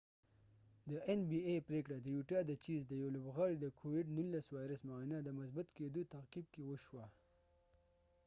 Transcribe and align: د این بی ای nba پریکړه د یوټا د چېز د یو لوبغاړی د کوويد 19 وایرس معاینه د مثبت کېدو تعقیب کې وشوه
د 0.89 0.91
این 1.07 1.19
بی 1.29 1.39
ای 1.49 1.55
nba 1.59 1.65
پریکړه 1.67 1.97
د 2.01 2.07
یوټا 2.15 2.39
د 2.45 2.51
چېز 2.65 2.81
د 2.87 2.93
یو 3.01 3.09
لوبغاړی 3.15 3.55
د 3.59 3.65
کوويد 3.79 4.07
19 4.17 4.53
وایرس 4.55 4.81
معاینه 4.89 5.17
د 5.21 5.29
مثبت 5.39 5.67
کېدو 5.77 6.01
تعقیب 6.13 6.45
کې 6.53 6.61
وشوه 6.69 7.05